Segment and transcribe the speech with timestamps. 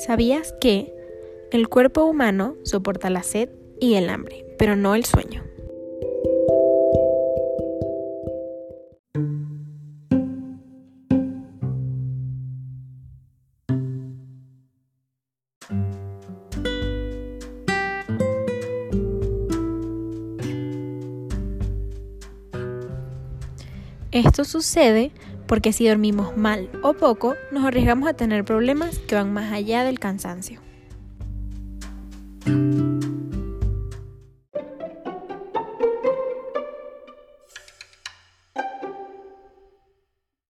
[0.00, 0.94] ¿Sabías que
[1.52, 5.44] el cuerpo humano soporta la sed y el hambre, pero no el sueño?
[24.12, 25.12] Esto sucede
[25.50, 29.82] porque si dormimos mal o poco, nos arriesgamos a tener problemas que van más allá
[29.82, 30.60] del cansancio.